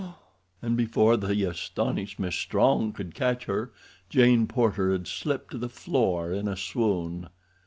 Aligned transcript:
And 0.63 0.75
before 0.75 1.15
the 1.15 1.43
astonished 1.47 2.17
Miss 2.17 2.33
Strong 2.33 2.93
could 2.93 3.13
catch 3.13 3.45
her 3.45 3.71
Jane 4.09 4.47
Porter 4.47 4.91
had 4.91 5.05
slipped 5.05 5.51
to 5.51 5.59
the 5.59 5.69
floor 5.69 6.31
in 6.33 6.47
a 6.47 6.57
swoon. 6.57 7.29